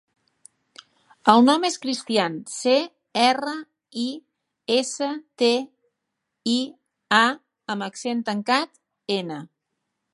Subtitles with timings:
[1.33, 2.73] El nom és Cristián: ce,
[3.25, 3.53] erra,
[4.05, 4.07] i,
[4.79, 5.11] essa,
[5.43, 5.51] te,
[6.57, 6.59] i,
[7.23, 7.25] a
[7.75, 8.79] amb accent tancat,
[9.21, 9.43] ena.